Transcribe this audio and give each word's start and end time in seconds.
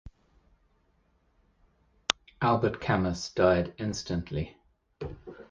Albert 2.41 2.81
Camus 2.81 3.29
died 3.29 3.75
instantly. 3.77 4.57